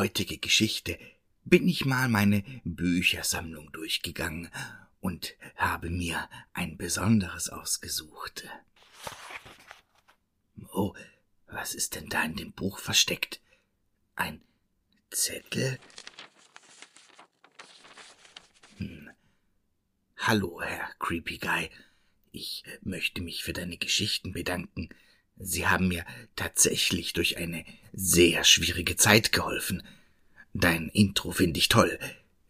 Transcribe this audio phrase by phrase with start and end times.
[0.00, 0.98] Heutige Geschichte
[1.44, 4.50] bin ich mal meine Büchersammlung durchgegangen
[5.00, 8.48] und habe mir ein besonderes ausgesucht.
[10.72, 10.94] Oh,
[11.48, 13.42] was ist denn da in dem Buch versteckt?
[14.14, 14.40] Ein
[15.10, 15.78] Zettel?
[18.78, 19.10] Hm.
[20.16, 21.68] Hallo, Herr Creepy Guy.
[22.32, 24.88] Ich möchte mich für deine Geschichten bedanken.
[25.42, 26.04] Sie haben mir
[26.36, 29.82] tatsächlich durch eine sehr schwierige Zeit geholfen.
[30.52, 31.98] Dein Intro finde ich toll.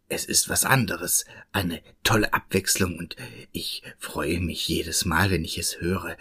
[0.08, 3.14] Es ist was anderes, eine tolle Abwechslung und
[3.52, 6.16] ich freue mich jedes Mal, wenn ich es höre.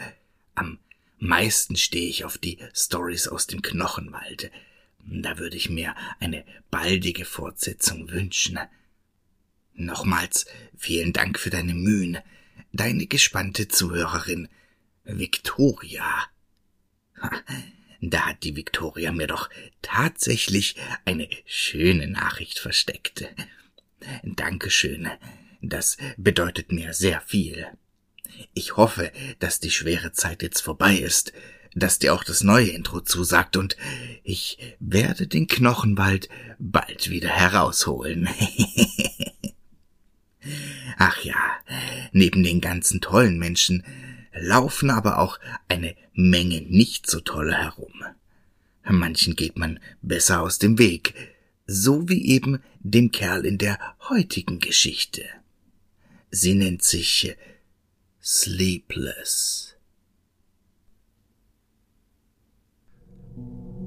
[0.54, 0.78] Am
[1.18, 4.52] meisten stehe ich auf die Stories aus dem Knochenwald.
[5.00, 8.60] Da würde ich mir eine baldige Fortsetzung wünschen.
[9.74, 10.46] Nochmals
[10.78, 12.20] vielen Dank für deine Mühen.
[12.74, 14.50] Deine gespannte Zuhörerin
[15.04, 16.30] Victoria.
[18.02, 19.50] Da hat die Victoria mir doch
[19.82, 20.76] tatsächlich
[21.06, 23.26] eine schöne Nachricht versteckt.
[24.24, 25.10] Dankeschön.
[25.62, 27.68] Das bedeutet mir sehr viel.
[28.54, 31.34] Ich hoffe, dass die schwere Zeit jetzt vorbei ist,
[31.76, 33.76] dass dir auch das neue Intro zusagt und
[34.24, 38.30] ich werde den Knochenwald bald wieder herausholen.
[40.98, 41.36] Ach ja,
[42.12, 43.84] neben den ganzen tollen Menschen
[44.42, 47.94] laufen aber auch eine Menge nicht so tolle herum.
[48.84, 51.14] Manchen geht man besser aus dem Weg,
[51.68, 53.78] so wie eben dem Kerl in der
[54.10, 55.24] heutigen Geschichte.
[56.32, 57.36] Sie nennt sich
[58.22, 59.76] Sleepless.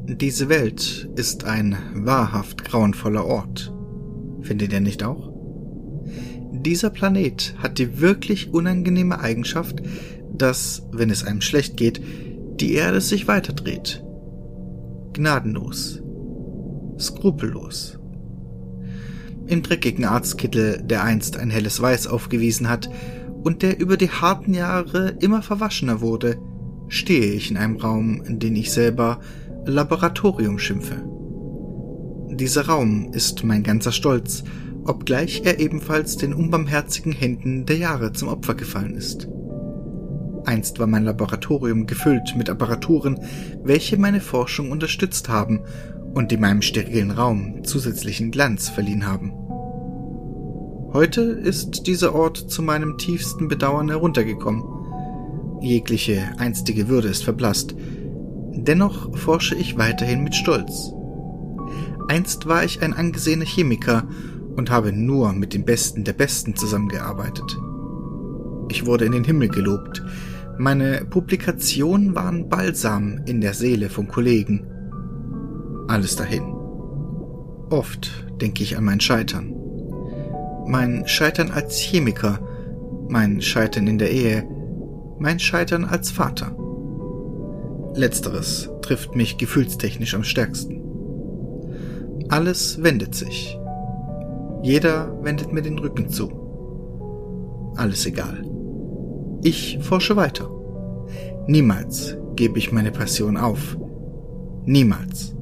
[0.05, 3.73] Diese Welt ist ein wahrhaft grauenvoller Ort.
[4.43, 5.33] Findet ihr nicht auch?
[6.53, 9.83] Dieser Planet hat die wirklich unangenehme Eigenschaft,
[10.37, 12.01] dass, wenn es einem schlecht geht,
[12.61, 14.05] die Erde sich weiterdreht.
[15.13, 16.03] Gnadenlos.
[16.99, 17.99] Skrupellos.
[19.47, 22.89] Im dreckigen Arztkittel, der einst ein helles Weiß aufgewiesen hat
[23.43, 26.39] und der über die harten Jahre immer verwaschener wurde,
[26.89, 29.21] stehe ich in einem Raum, den ich selber
[29.67, 31.03] Laboratorium schimpfe.
[32.31, 34.45] Dieser Raum ist mein ganzer Stolz,
[34.85, 39.29] obgleich er ebenfalls den unbarmherzigen Händen der Jahre zum Opfer gefallen ist.
[40.45, 43.21] Einst war mein Laboratorium gefüllt mit Apparaturen,
[43.63, 45.61] welche meine Forschung unterstützt haben
[46.15, 49.33] und die meinem sterilen Raum zusätzlichen Glanz verliehen haben.
[50.93, 54.63] Heute ist dieser Ort zu meinem tiefsten Bedauern heruntergekommen.
[55.63, 57.75] Jegliche einstige Würde ist verblasst.
[58.55, 60.93] Dennoch forsche ich weiterhin mit Stolz.
[62.09, 64.07] Einst war ich ein angesehener Chemiker
[64.57, 67.57] und habe nur mit den Besten der Besten zusammengearbeitet.
[68.69, 70.03] Ich wurde in den Himmel gelobt,
[70.59, 74.67] meine Publikationen waren Balsam in der Seele von Kollegen.
[75.89, 76.43] Alles dahin.
[77.71, 79.55] Oft denke ich an mein Scheitern.
[80.67, 82.39] Mein Scheitern als Chemiker,
[83.09, 84.47] mein Scheitern in der Ehe,
[85.19, 86.57] mein Scheitern als Vater.
[87.95, 90.83] Letzteres trifft mich gefühlstechnisch am stärksten.
[92.29, 93.59] Alles wendet sich.
[94.63, 96.31] Jeder wendet mir den Rücken zu.
[97.77, 98.52] Alles egal.
[99.45, 100.49] Ich forsche weiter.
[101.49, 103.77] Niemals gebe ich meine Passion auf.
[104.67, 105.35] Niemals.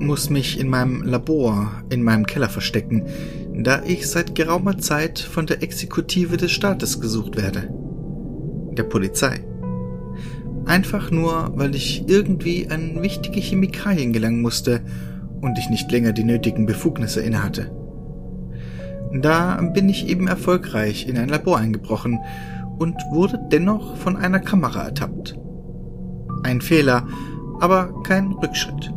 [0.00, 3.04] Muss mich in meinem Labor, in meinem Keller verstecken,
[3.52, 7.68] da ich seit geraumer Zeit von der Exekutive des Staates gesucht werde.
[8.72, 9.44] Der Polizei.
[10.64, 14.80] Einfach nur, weil ich irgendwie an wichtige Chemikalien gelangen musste
[15.42, 17.70] und ich nicht länger die nötigen Befugnisse innehatte.
[19.12, 22.18] Da bin ich eben erfolgreich in ein Labor eingebrochen
[22.78, 25.38] und wurde dennoch von einer Kamera ertappt.
[26.42, 27.06] Ein Fehler,
[27.60, 28.92] aber kein Rückschritt.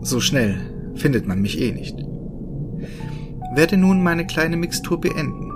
[0.00, 0.56] So schnell
[0.94, 1.96] findet man mich eh nicht.
[3.54, 5.52] Werde nun meine kleine Mixtur beenden.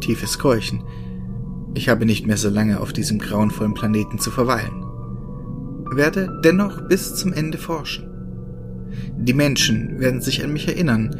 [0.00, 0.82] Tiefes Keuchen.
[1.74, 4.84] Ich habe nicht mehr so lange auf diesem grauenvollen Planeten zu verweilen.
[5.92, 8.08] Werde dennoch bis zum Ende forschen.
[9.16, 11.14] Die Menschen werden sich an mich erinnern.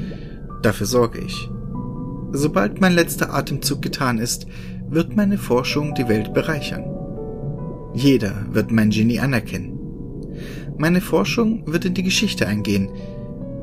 [0.63, 1.51] Dafür sorge ich.
[2.33, 4.47] Sobald mein letzter Atemzug getan ist,
[4.91, 6.85] wird meine Forschung die Welt bereichern.
[7.95, 9.79] Jeder wird mein Genie anerkennen.
[10.77, 12.89] Meine Forschung wird in die Geschichte eingehen.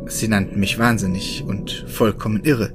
[0.07, 2.71] Sie nannten mich wahnsinnig und vollkommen irre.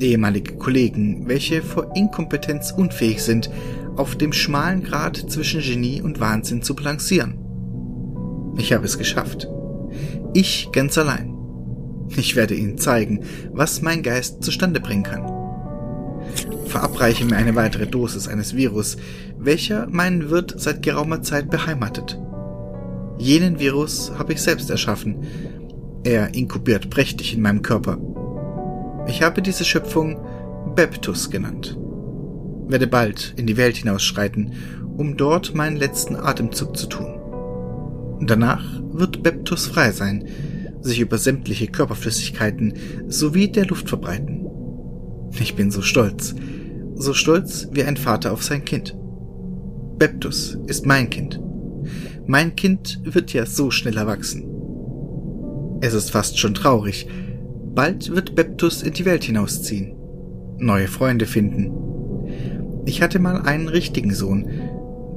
[0.00, 3.50] Ehemalige Kollegen, welche vor Inkompetenz unfähig sind,
[3.96, 7.38] auf dem schmalen Grat zwischen Genie und Wahnsinn zu balancieren.
[8.58, 9.48] Ich habe es geschafft.
[10.34, 11.34] Ich ganz allein.
[12.16, 13.20] Ich werde Ihnen zeigen,
[13.52, 15.35] was mein Geist zustande bringen kann
[16.68, 18.96] verabreiche mir eine weitere Dosis eines Virus,
[19.38, 22.18] welcher meinen Wirt seit geraumer Zeit beheimatet.
[23.18, 25.24] Jenen Virus habe ich selbst erschaffen.
[26.04, 27.98] Er inkubiert prächtig in meinem Körper.
[29.08, 30.20] Ich habe diese Schöpfung
[30.74, 31.78] Beptus genannt.
[32.68, 34.52] Werde bald in die Welt hinausschreiten,
[34.96, 37.16] um dort meinen letzten Atemzug zu tun.
[38.20, 40.24] Danach wird Beptus frei sein,
[40.80, 42.74] sich über sämtliche Körperflüssigkeiten
[43.08, 44.46] sowie der Luft verbreiten.
[45.38, 46.34] Ich bin so stolz,
[46.96, 48.96] so stolz wie ein Vater auf sein Kind.
[49.98, 51.40] Beptus ist mein Kind.
[52.26, 54.44] Mein Kind wird ja so schnell erwachsen.
[55.80, 57.06] Es ist fast schon traurig.
[57.74, 59.94] Bald wird Beptus in die Welt hinausziehen,
[60.58, 61.70] neue Freunde finden.
[62.86, 64.48] Ich hatte mal einen richtigen Sohn,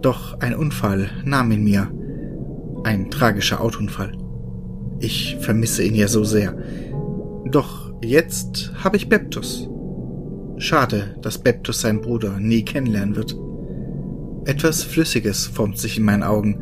[0.01, 1.89] doch ein Unfall nahm ihn mir.
[2.83, 4.11] Ein tragischer Autounfall.
[4.99, 6.57] Ich vermisse ihn ja so sehr.
[7.49, 9.69] Doch jetzt habe ich Beptus.
[10.61, 13.33] Schade, dass Beptus seinen Bruder nie kennenlernen wird.
[14.43, 16.59] Etwas Flüssiges formt sich in meinen Augen,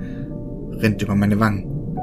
[0.73, 1.97] rennt über meine Wangen.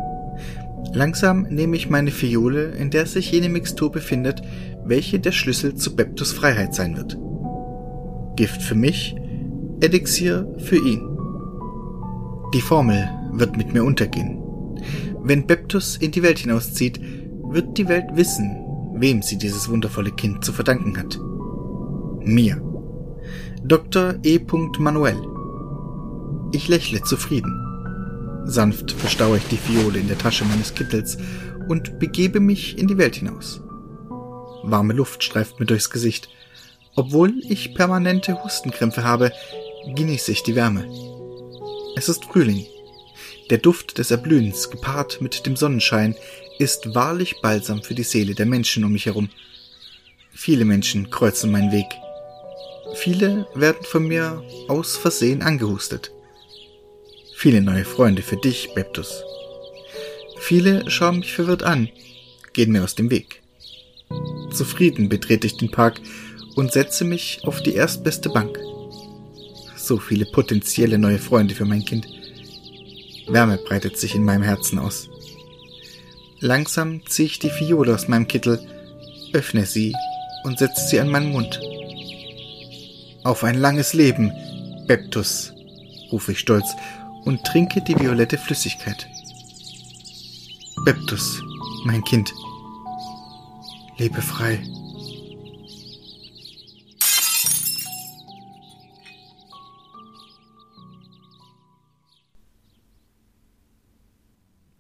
[0.93, 4.43] Langsam nehme ich meine Fiole, in der sich jene Mixtur befindet,
[4.85, 7.17] welche der Schlüssel zu Beptus Freiheit sein wird.
[8.35, 9.15] Gift für mich,
[9.81, 11.01] Elixier für ihn.
[12.55, 14.41] Die Formel wird mit mir untergehen.
[15.23, 17.01] Wenn Beptus in die Welt hinauszieht,
[17.51, 18.57] wird die Welt wissen,
[18.95, 21.21] wem sie dieses wundervolle Kind zu verdanken hat.
[22.25, 22.61] Mir.
[23.63, 24.15] Dr.
[24.23, 24.41] E.
[24.79, 25.21] Manuel.
[26.53, 27.61] Ich lächle zufrieden.
[28.47, 31.19] Sanft verstaue ich die Fiole in der Tasche meines Kittels
[31.69, 33.63] und begebe mich in die Welt hinaus.
[34.63, 36.31] Warme Luft streift mir durchs Gesicht.
[36.97, 39.31] Obwohl ich permanente Hustenkrämpfe habe,
[39.95, 40.87] genieße ich die Wärme.
[41.97, 42.65] Es ist Frühling.
[43.51, 46.15] Der Duft des Erblühens, gepaart mit dem Sonnenschein,
[46.59, 49.29] ist wahrlich Balsam für die Seele der Menschen um mich herum.
[50.31, 51.87] Viele Menschen kreuzen meinen Weg.
[52.93, 56.13] Viele werden von mir aus Versehen angehustet.
[57.35, 59.23] Viele neue Freunde für dich, Beptus.
[60.39, 61.89] Viele schauen mich verwirrt an,
[62.53, 63.43] gehen mir aus dem Weg.
[64.53, 66.01] Zufrieden betrete ich den Park
[66.55, 68.59] und setze mich auf die erstbeste Bank.
[69.77, 72.07] So viele potenzielle neue Freunde für mein Kind.
[73.27, 75.09] Wärme breitet sich in meinem Herzen aus.
[76.41, 78.61] Langsam ziehe ich die Fiole aus meinem Kittel,
[79.33, 79.95] öffne sie
[80.45, 81.59] und setze sie an meinen Mund.
[83.25, 84.31] Auf ein langes Leben,
[84.87, 85.55] Beptus,
[86.13, 86.77] rufe ich stolz
[87.25, 89.09] und trinke die violette Flüssigkeit.
[90.85, 91.41] Beptus,
[91.87, 92.35] mein Kind,
[93.97, 94.63] lebe frei.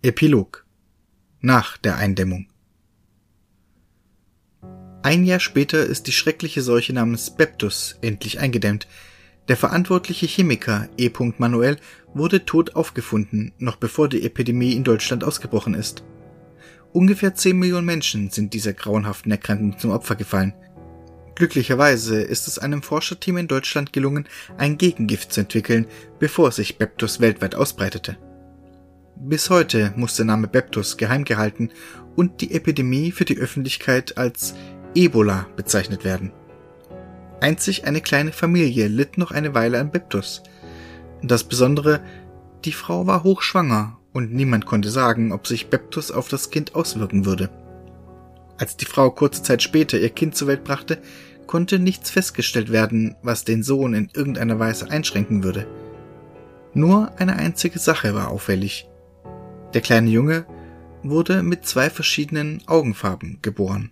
[0.03, 0.67] Epilog
[1.41, 2.49] nach der Eindämmung
[5.05, 8.89] Ein Jahr später ist die schreckliche Seuche namens Beptus endlich eingedämmt.
[9.49, 11.11] Der verantwortliche Chemiker E.
[11.37, 11.77] Manuel
[12.15, 16.05] wurde tot aufgefunden, noch bevor die Epidemie in Deutschland ausgebrochen ist.
[16.95, 20.55] Ungefähr 10 Millionen Menschen sind dieser grauenhaften Erkrankung zum Opfer gefallen.
[21.35, 25.87] Glücklicherweise ist es einem Forscherteam in Deutschland gelungen, ein Gegengift zu entwickeln,
[26.19, 28.17] bevor sich Beptus weltweit ausbreitete.
[29.17, 31.71] Bis heute muss der Name Beptus geheim gehalten
[32.17, 34.55] und die Epidemie für die Öffentlichkeit als
[34.95, 36.33] Ebola bezeichnet werden.
[37.41, 40.43] Einzig eine kleine Familie litt noch eine Weile an Beptus.
[41.23, 42.01] Das Besondere,
[42.65, 47.27] die Frau war hochschwanger und niemand konnte sagen, ob sich Beptus auf das Kind auswirken
[47.27, 47.51] würde.
[48.57, 50.99] Als die Frau kurze Zeit später ihr Kind zur Welt brachte,
[51.47, 55.67] konnte nichts festgestellt werden, was den Sohn in irgendeiner Weise einschränken würde.
[56.73, 58.89] Nur eine einzige Sache war auffällig.
[59.75, 60.47] Der kleine Junge
[61.03, 63.91] wurde mit zwei verschiedenen Augenfarben geboren.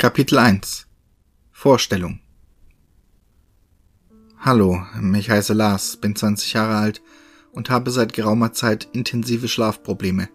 [0.00, 0.86] Kapitel 1
[1.52, 2.20] Vorstellung
[4.38, 4.82] Hallo,
[5.14, 7.02] ich heiße Lars, bin 20 Jahre alt
[7.52, 10.30] und habe seit geraumer Zeit intensive Schlafprobleme.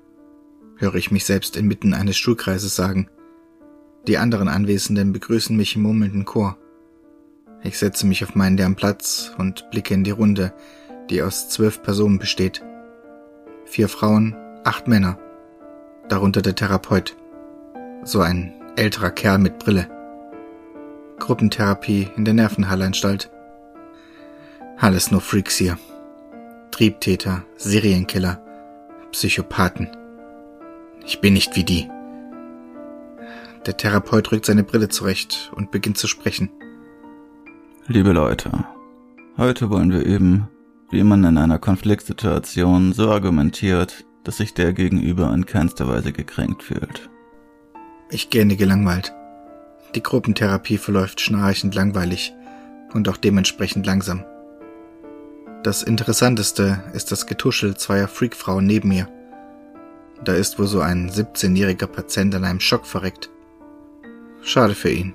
[0.78, 3.10] Höre ich mich selbst inmitten eines Schulkreises sagen.
[4.06, 6.60] Die anderen Anwesenden begrüßen mich im murmelnden Chor.
[7.64, 10.54] Ich setze mich auf meinen leeren Platz und blicke in die Runde,
[11.10, 12.64] die aus zwölf Personen besteht.
[13.66, 15.18] Vier Frauen, acht Männer,
[16.08, 17.18] darunter der Therapeut.
[18.04, 19.88] So ein älterer Kerl mit Brille.
[21.20, 23.32] Gruppentherapie in der Nervenheilanstalt.
[24.78, 25.78] Alles nur Freaks hier.
[26.72, 28.44] Triebtäter, Serienkiller,
[29.12, 29.90] Psychopathen.
[31.06, 31.90] Ich bin nicht wie die.
[33.66, 36.50] Der Therapeut rückt seine Brille zurecht und beginnt zu sprechen.
[37.88, 38.52] Liebe Leute,
[39.38, 40.50] heute wollen wir üben,
[40.92, 46.64] wie man in einer Konfliktsituation so argumentiert, dass sich der Gegenüber in keinster Weise gekränkt
[46.64, 47.10] fühlt.
[48.10, 49.14] Ich gähne gelangweilt.
[49.96, 52.34] Die Gruppentherapie verläuft schnarchend langweilig
[52.94, 54.24] und auch dementsprechend langsam.
[55.64, 59.08] Das Interessanteste ist das Getuschel zweier Freakfrauen neben mir.
[60.24, 63.30] Da ist wohl so ein 17-jähriger Patient an einem Schock verreckt.
[64.42, 65.14] Schade für ihn.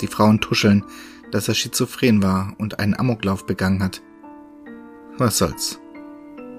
[0.00, 0.84] Die Frauen tuscheln,
[1.32, 4.00] dass er schizophren war und einen Amoklauf begangen hat.
[5.18, 5.80] Was soll's.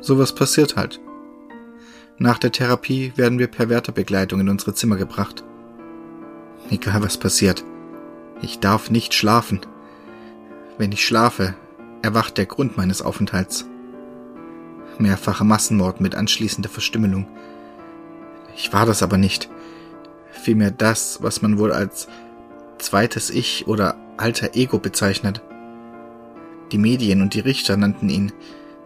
[0.01, 0.99] Sowas passiert halt.
[2.19, 5.43] Nach der Therapie werden wir per Wärterbegleitung in unsere Zimmer gebracht.
[6.69, 7.63] Egal was passiert.
[8.41, 9.61] Ich darf nicht schlafen.
[10.77, 11.55] Wenn ich schlafe,
[12.01, 13.65] erwacht der Grund meines Aufenthalts.
[14.99, 17.27] Mehrfacher Massenmord mit anschließender Verstümmelung.
[18.55, 19.49] Ich war das aber nicht.
[20.31, 22.07] Vielmehr das, was man wohl als
[22.77, 25.41] zweites Ich oder alter Ego bezeichnet.
[26.71, 28.31] Die Medien und die Richter nannten ihn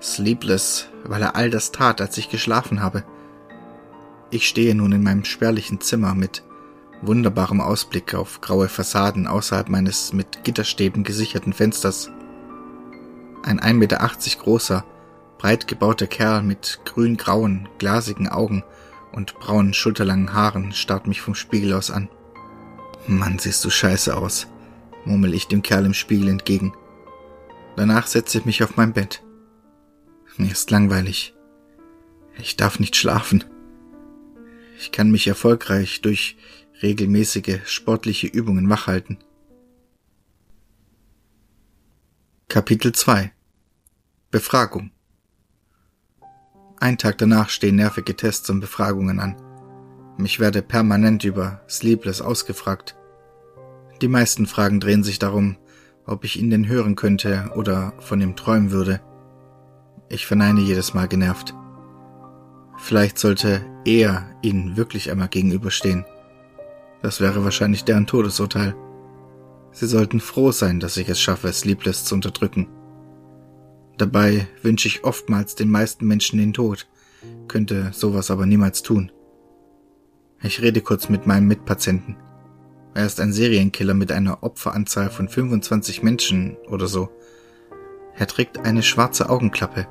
[0.02, 3.04] Sleepless, weil er all das tat, als ich geschlafen habe.
[4.30, 6.44] Ich stehe nun in meinem spärlichen Zimmer mit
[7.02, 12.12] wunderbarem Ausblick auf graue Fassaden außerhalb meines mit Gitterstäben gesicherten Fensters.
[13.44, 14.86] Ein 1,80 Meter großer,
[15.38, 18.64] breit gebauter Kerl mit grün-grauen, glasigen Augen
[19.14, 22.10] und braunen, schulterlangen Haaren starrt mich vom Spiegel aus an.
[23.08, 24.48] Mann, siehst du scheiße aus,
[25.06, 26.74] murmel ich dem Kerl im Spiegel entgegen.
[27.78, 29.24] Danach setze ich mich auf mein Bett.
[30.36, 31.34] Mir ist langweilig.
[32.38, 33.46] Ich darf nicht schlafen.
[34.80, 36.38] Ich kann mich erfolgreich durch
[36.84, 39.18] regelmäßige sportliche Übungen wachhalten.
[42.48, 43.32] Kapitel 2
[44.30, 44.92] Befragung
[46.80, 49.36] Ein Tag danach stehen nervige Tests und Befragungen an.
[50.18, 52.96] Mich werde permanent über Sleepless ausgefragt.
[54.02, 55.58] Die meisten Fragen drehen sich darum,
[56.06, 59.02] ob ich ihn denn hören könnte oder von ihm träumen würde.
[60.10, 61.56] Ich verneine jedes Mal genervt.
[62.78, 66.06] Vielleicht sollte er ihnen wirklich einmal gegenüberstehen.
[67.02, 68.76] Das wäre wahrscheinlich deren Todesurteil.
[69.72, 72.68] Sie sollten froh sein, dass ich es schaffe, Sleepless zu unterdrücken.
[73.98, 76.88] Dabei wünsche ich oftmals den meisten Menschen den Tod,
[77.48, 79.12] könnte sowas aber niemals tun.
[80.44, 82.18] Ich rede kurz mit meinem Mitpatienten.
[82.94, 87.10] Er ist ein Serienkiller mit einer Opferanzahl von 25 Menschen oder so.
[88.16, 89.88] Er trägt eine schwarze Augenklappe.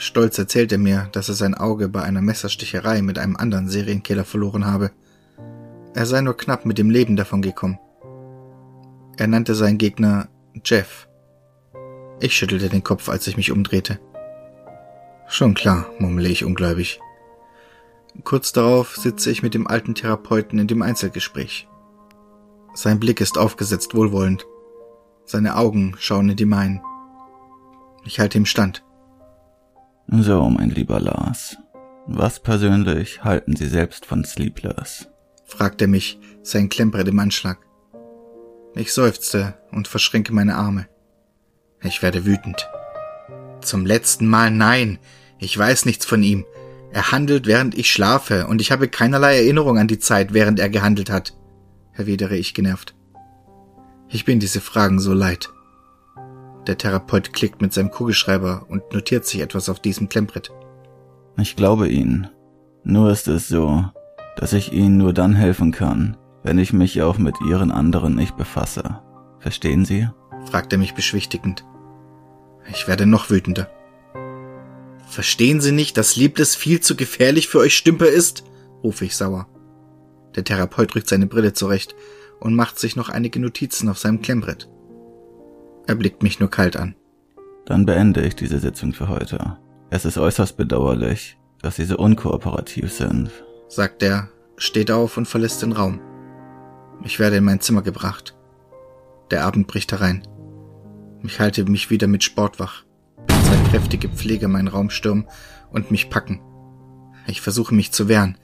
[0.00, 4.24] Stolz erzählt er mir, dass er sein Auge bei einer Messersticherei mit einem anderen Serienkiller
[4.24, 4.92] verloren habe.
[5.94, 7.78] Er sei nur knapp mit dem Leben davon gekommen.
[9.18, 10.28] Er nannte seinen Gegner
[10.64, 11.06] Jeff.
[12.18, 14.00] Ich schüttelte den Kopf, als ich mich umdrehte.
[15.28, 16.98] Schon klar, murmle ich ungläubig.
[18.24, 21.68] Kurz darauf sitze ich mit dem alten Therapeuten in dem Einzelgespräch.
[22.72, 24.46] Sein Blick ist aufgesetzt wohlwollend.
[25.26, 26.80] Seine Augen schauen in die meinen.
[28.06, 28.82] Ich halte ihm stand.
[30.12, 31.56] So, mein lieber Lars.
[32.06, 35.06] Was persönlich halten Sie selbst von Sleepless?
[35.44, 37.58] fragt er mich, sein Klemmbrett im Anschlag.
[38.74, 40.88] Ich seufzte und verschränke meine Arme.
[41.82, 42.68] Ich werde wütend.
[43.60, 44.98] Zum letzten Mal nein.
[45.38, 46.44] Ich weiß nichts von ihm.
[46.92, 50.70] Er handelt, während ich schlafe, und ich habe keinerlei Erinnerung an die Zeit, während er
[50.70, 51.36] gehandelt hat,
[51.92, 52.96] erwidere ich genervt.
[54.08, 55.50] Ich bin diese Fragen so leid.
[56.70, 60.52] Der Therapeut klickt mit seinem Kugelschreiber und notiert sich etwas auf diesem Klemmbrett.
[61.36, 62.28] Ich glaube Ihnen.
[62.84, 63.86] Nur ist es so,
[64.36, 68.36] dass ich Ihnen nur dann helfen kann, wenn ich mich auch mit Ihren anderen nicht
[68.36, 69.00] befasse.
[69.40, 70.08] Verstehen Sie?
[70.48, 71.64] fragt er mich beschwichtigend.
[72.72, 73.68] Ich werde noch wütender.
[75.08, 78.44] Verstehen Sie nicht, dass Liebles viel zu gefährlich für euch Stümper ist?
[78.84, 79.48] rufe ich sauer.
[80.36, 81.96] Der Therapeut rückt seine Brille zurecht
[82.38, 84.68] und macht sich noch einige Notizen auf seinem Klemmbrett.
[85.90, 86.94] Er blickt mich nur kalt an.
[87.66, 89.58] Dann beende ich diese Sitzung für heute.
[89.90, 93.32] Es ist äußerst bedauerlich, dass Sie so unkooperativ sind,
[93.66, 96.00] sagt er, steht auf und verlässt den Raum.
[97.02, 98.36] Ich werde in mein Zimmer gebracht.
[99.32, 100.22] Der Abend bricht herein.
[101.24, 102.84] Ich halte mich wieder mit Sport wach.
[103.26, 105.26] Zwei kräftige Pfleger meinen Raum stürmen
[105.72, 106.40] und mich packen.
[107.26, 108.38] Ich versuche mich zu wehren.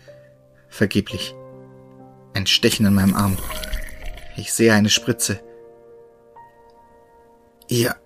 [0.69, 1.37] Vergeblich.
[2.35, 3.37] Ein Stechen an meinem Arm.
[4.37, 5.38] Ich sehe eine Spritze.
[7.68, 7.96] Ihr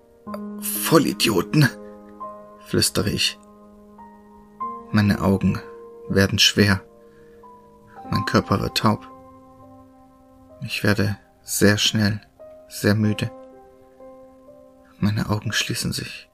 [0.60, 1.68] Vollidioten,
[2.66, 3.38] flüstere ich.
[4.90, 5.60] Meine Augen
[6.08, 6.82] werden schwer.
[8.10, 9.06] Mein Körper wird taub.
[10.62, 12.20] Ich werde sehr schnell
[12.68, 13.30] sehr müde.
[14.98, 16.30] Meine Augen schließen sich.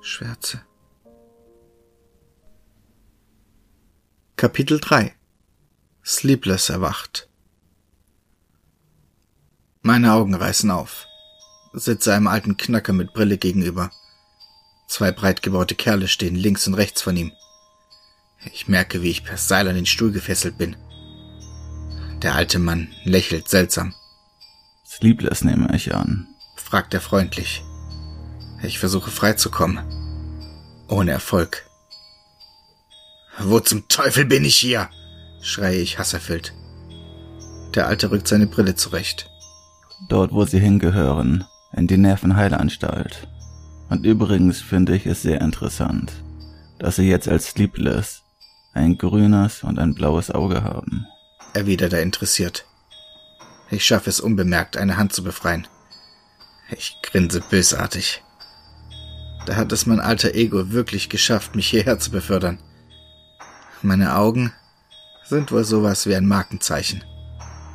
[0.00, 0.62] Schwärze.
[4.36, 5.14] Kapitel 3
[6.04, 7.28] Sleepless erwacht.
[9.82, 11.06] Meine Augen reißen auf
[11.72, 13.90] sitze einem alten Knacker mit Brille gegenüber.
[14.86, 17.32] Zwei breit gebaute Kerle stehen links und rechts von ihm.
[18.52, 20.76] Ich merke, wie ich per Seil an den Stuhl gefesselt bin.
[22.22, 23.94] Der alte Mann lächelt seltsam.
[24.84, 27.62] Sleepless nehme ich an, fragt er freundlich.
[28.62, 29.80] Ich versuche freizukommen.
[30.88, 31.64] Ohne Erfolg.
[33.38, 34.90] Wo zum Teufel bin ich hier?
[35.40, 36.52] schreie ich hasserfüllt.
[37.74, 39.30] Der Alte rückt seine Brille zurecht.
[40.08, 43.28] Dort, wo sie hingehören, in die Nervenheilanstalt.
[43.88, 46.12] Und übrigens finde ich es sehr interessant,
[46.78, 48.22] dass sie jetzt als Sleepless
[48.72, 51.06] ein grünes und ein blaues Auge haben.
[51.54, 52.64] Erwidert er interessiert.
[53.70, 55.66] Ich schaffe es unbemerkt, eine Hand zu befreien.
[56.70, 58.22] Ich grinse bösartig.
[59.46, 62.58] Da hat es mein alter Ego wirklich geschafft, mich hierher zu befördern.
[63.82, 64.52] Meine Augen
[65.24, 67.02] sind wohl sowas wie ein Markenzeichen,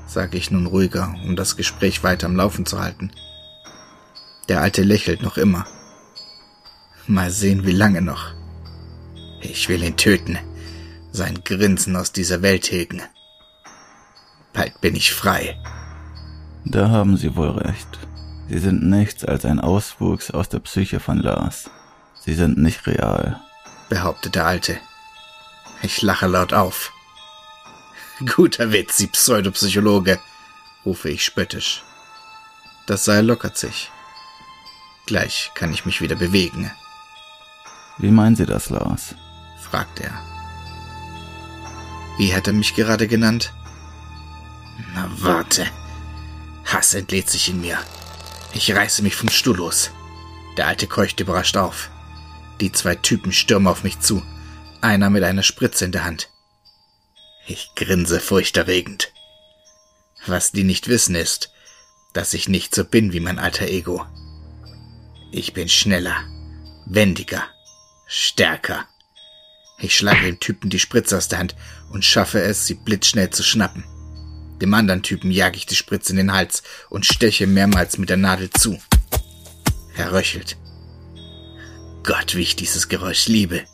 [0.05, 3.11] sage ich nun ruhiger, um das Gespräch weiter am Laufen zu halten.
[4.49, 5.65] Der Alte lächelt noch immer.
[7.05, 8.33] Mal sehen, wie lange noch.
[9.41, 10.37] Ich will ihn töten,
[11.11, 13.01] sein Grinsen aus dieser Welt hegen.
[14.53, 15.57] Bald bin ich frei.
[16.65, 17.99] Da haben Sie wohl recht.
[18.49, 21.69] Sie sind nichts als ein Auswuchs aus der Psyche von Lars.
[22.19, 23.39] Sie sind nicht real,
[23.89, 24.77] behauptet der Alte.
[25.81, 26.91] Ich lache laut auf.
[28.35, 30.19] Guter Witz, Sie Pseudopsychologe,
[30.85, 31.83] rufe ich spöttisch.
[32.85, 33.91] Das Seil lockert sich.
[35.07, 36.69] Gleich kann ich mich wieder bewegen.
[37.97, 39.15] Wie meinen Sie das, Lars?
[39.59, 40.13] fragt er.
[42.17, 43.53] Wie hat er mich gerade genannt?
[44.93, 45.65] Na warte.
[46.65, 47.79] Hass entlädt sich in mir.
[48.53, 49.91] Ich reiße mich vom Stuhl los.
[50.57, 51.89] Der Alte keucht überrascht auf.
[52.59, 54.21] Die zwei Typen stürmen auf mich zu,
[54.81, 56.29] einer mit einer Spritze in der Hand.
[57.45, 59.13] Ich grinse furchterregend.
[60.25, 61.53] Was die nicht wissen ist,
[62.11, 64.05] dass ich nicht so bin wie mein alter Ego.
[65.31, 66.15] Ich bin schneller,
[66.85, 67.43] wendiger,
[68.07, 68.87] stärker.
[69.77, 71.55] Ich schlage dem Typen die Spritze aus der Hand
[71.89, 73.83] und schaffe es, sie blitzschnell zu schnappen.
[74.61, 78.17] Dem anderen Typen jage ich die Spritze in den Hals und steche mehrmals mit der
[78.17, 78.79] Nadel zu.
[79.95, 80.57] Er röchelt.
[82.03, 83.65] Gott, wie ich dieses Geräusch liebe.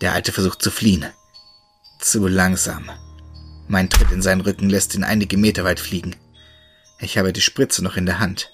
[0.00, 1.06] Der Alte versucht zu fliehen.
[1.98, 2.90] Zu langsam.
[3.66, 6.14] Mein Tritt in seinen Rücken lässt ihn einige Meter weit fliegen.
[7.00, 8.52] Ich habe die Spritze noch in der Hand.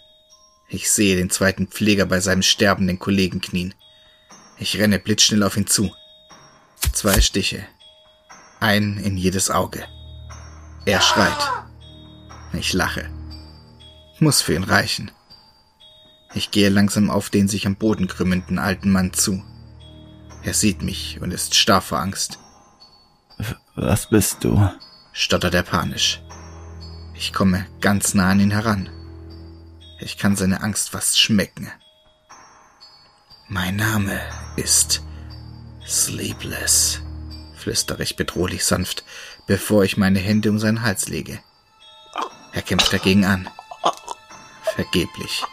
[0.74, 3.74] Ich sehe den zweiten Pfleger bei seinem sterbenden Kollegen knien.
[4.56, 5.94] Ich renne blitzschnell auf ihn zu.
[6.94, 7.62] Zwei Stiche.
[8.58, 9.84] Ein in jedes Auge.
[10.86, 11.50] Er schreit.
[12.54, 13.10] Ich lache.
[14.18, 15.10] Muss für ihn reichen.
[16.32, 19.44] Ich gehe langsam auf den sich am Boden krümmenden alten Mann zu.
[20.42, 22.38] Er sieht mich und ist starr vor Angst.
[23.74, 24.70] Was bist du?
[25.12, 26.22] stottert er panisch.
[27.14, 28.88] Ich komme ganz nah an ihn heran.
[30.02, 31.70] Ich kann seine Angst fast schmecken.
[33.48, 34.20] Mein Name
[34.56, 35.00] ist
[35.86, 37.00] Sleepless,
[37.54, 39.04] flüstere ich bedrohlich sanft,
[39.46, 41.40] bevor ich meine Hände um seinen Hals lege.
[42.52, 43.48] Er kämpft dagegen an.
[44.74, 45.44] Vergeblich.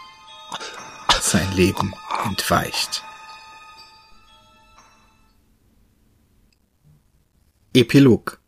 [1.21, 1.93] Sein Leben
[2.25, 3.03] entweicht.
[7.73, 8.41] Epilog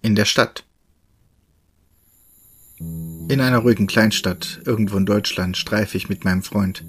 [0.00, 0.64] In der Stadt
[3.26, 6.84] In einer ruhigen Kleinstadt, irgendwo in Deutschland, streife ich mit meinem Freund.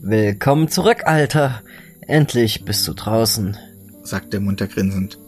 [0.00, 1.62] Willkommen zurück, Alter.
[2.00, 3.56] Endlich bist du draußen,
[4.02, 5.18] sagt er munter grinsend.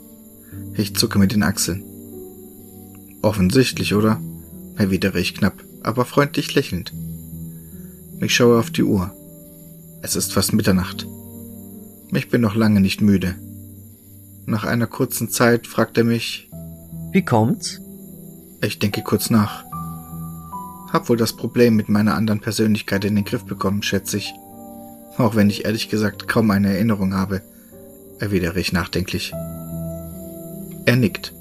[0.74, 1.84] Ich zucke mit den Achseln.
[3.20, 4.18] Offensichtlich, oder?
[4.76, 6.92] erwidere ich knapp, aber freundlich lächelnd.
[8.22, 9.12] Ich schaue auf die Uhr.
[10.02, 11.06] Es ist fast Mitternacht.
[12.12, 13.34] Ich bin noch lange nicht müde.
[14.46, 16.48] Nach einer kurzen Zeit fragt er mich,
[17.12, 17.78] Wie kommt's?
[18.62, 19.65] Ich denke kurz nach.
[20.96, 24.32] Hab wohl das Problem mit meiner anderen Persönlichkeit in den Griff bekommen, schätze ich.
[25.18, 27.42] Auch wenn ich ehrlich gesagt kaum eine Erinnerung habe,
[28.18, 29.34] erwidere ich nachdenklich.
[30.86, 31.34] Er nickt.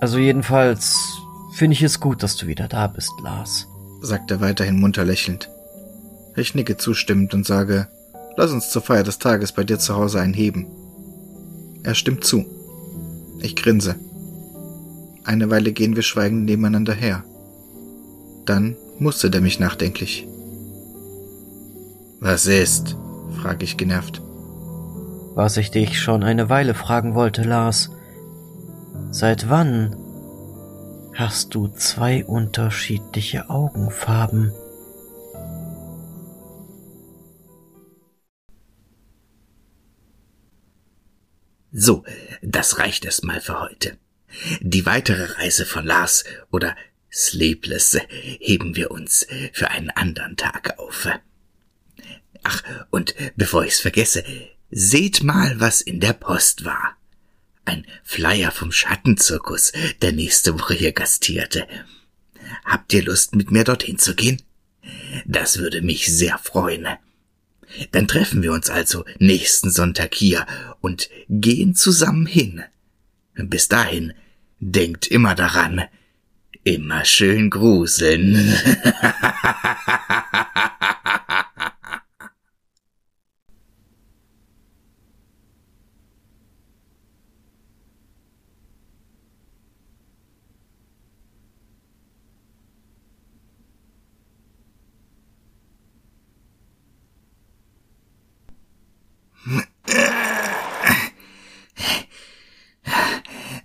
[0.00, 1.20] Also jedenfalls
[1.54, 3.68] finde ich es gut, dass du wieder da bist, Lars,
[4.02, 5.48] sagt er weiterhin munter lächelnd.
[6.34, 7.86] Ich nicke zustimmend und sage,
[8.36, 10.66] lass uns zur Feier des Tages bei dir zu Hause einheben.
[11.84, 12.44] Er stimmt zu.
[13.40, 13.94] Ich grinse.
[15.22, 17.22] Eine Weile gehen wir schweigend nebeneinander her.
[18.48, 20.26] Dann mustert er mich nachdenklich.
[22.18, 22.96] Was ist?
[23.42, 24.22] frage ich genervt.
[25.34, 27.90] Was ich dich schon eine Weile fragen wollte, Lars.
[29.10, 29.94] Seit wann
[31.14, 34.52] hast du zwei unterschiedliche Augenfarben?
[41.70, 42.02] So,
[42.40, 43.98] das reicht erstmal für heute.
[44.60, 46.74] Die weitere Reise von Lars oder
[47.12, 51.08] Sleepless heben wir uns für einen anderen Tag auf.
[52.42, 54.24] Ach, und bevor ich's vergesse,
[54.70, 56.96] seht mal, was in der Post war.
[57.64, 61.66] Ein Flyer vom Schattenzirkus, der nächste Woche hier gastierte.
[62.64, 64.40] Habt ihr Lust, mit mir dorthin zu gehen?
[65.26, 66.86] Das würde mich sehr freuen.
[67.92, 70.46] Dann treffen wir uns also nächsten Sonntag hier
[70.80, 72.64] und gehen zusammen hin.
[73.34, 74.14] Bis dahin,
[74.58, 75.84] denkt immer daran,
[76.74, 78.36] immer schön gruseln.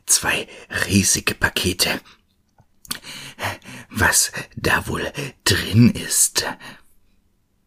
[0.05, 0.47] Zwei
[0.87, 1.99] riesige Pakete.
[4.05, 5.13] Was da wohl
[5.45, 6.45] drin ist?